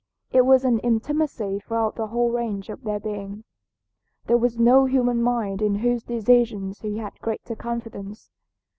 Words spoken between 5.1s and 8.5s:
mind in whose decisions he had greater confidence.